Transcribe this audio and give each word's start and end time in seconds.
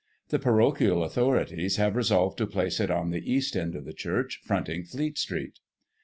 The 0.29 0.39
parochial 0.39 1.03
authorities 1.03 1.75
have 1.75 1.95
resolved 1.95 2.35
to 2.39 2.47
place 2.47 2.79
it 2.79 2.89
on 2.89 3.11
the 3.11 3.31
east 3.31 3.55
end 3.55 3.75
of 3.75 3.85
the 3.85 3.93
church, 3.93 4.41
fronting 4.43 4.83
Fleet 4.83 5.19
Street." 5.19 5.59